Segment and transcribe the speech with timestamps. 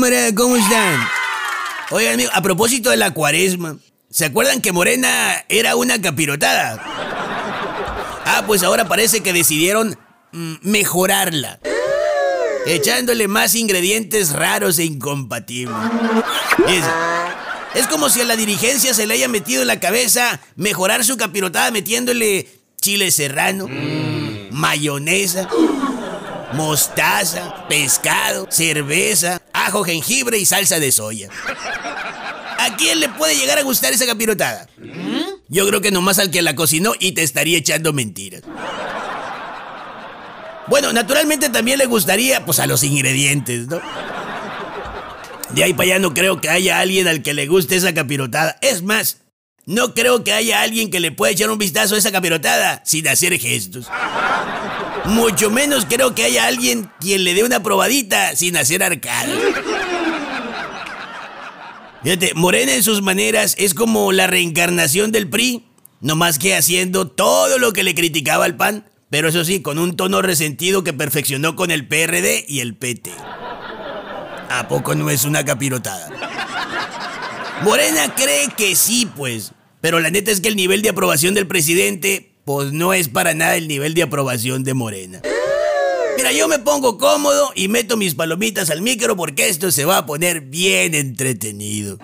[0.00, 0.34] camarada?
[0.34, 0.98] ¿Cómo están?
[1.90, 3.76] Oigan, amigo, a propósito de la cuaresma,
[4.08, 6.80] ¿se acuerdan que Morena era una capirotada?
[8.24, 9.98] Ah, pues ahora parece que decidieron
[10.32, 11.60] mm, mejorarla.
[12.66, 15.76] Echándole más ingredientes raros e incompatibles.
[16.66, 16.84] Es,
[17.74, 21.18] es como si a la dirigencia se le haya metido en la cabeza mejorar su
[21.18, 22.48] capirotada metiéndole
[22.80, 23.68] chile serrano,
[24.50, 25.48] mayonesa,
[26.52, 31.28] mostaza, pescado, cerveza, ajo, jengibre y salsa de soya.
[32.58, 34.68] ¿A quién le puede llegar a gustar esa capirotada?
[35.48, 38.42] Yo creo que nomás al que la cocinó y te estaría echando mentiras.
[40.68, 43.80] Bueno, naturalmente también le gustaría, pues, a los ingredientes, ¿no?
[45.50, 48.56] De ahí para allá no creo que haya alguien al que le guste esa capirotada.
[48.60, 49.18] Es más,
[49.66, 53.08] no creo que haya alguien que le pueda echar un vistazo a esa capirotada sin
[53.08, 53.86] hacer gestos.
[55.06, 59.34] Mucho menos creo que haya alguien quien le dé una probadita sin hacer arcada.
[62.02, 65.66] Fíjate, Morena en sus maneras es como la reencarnación del PRI,
[66.00, 69.78] no más que haciendo todo lo que le criticaba al PAN, pero eso sí, con
[69.78, 73.10] un tono resentido que perfeccionó con el PRD y el PT.
[74.48, 76.08] ¿A poco no es una capirotada?
[77.62, 81.46] Morena cree que sí, pues, pero la neta es que el nivel de aprobación del
[81.46, 85.22] presidente, pues no es para nada el nivel de aprobación de Morena.
[86.16, 89.98] Mira, yo me pongo cómodo y meto mis palomitas al micro porque esto se va
[89.98, 91.98] a poner bien entretenido.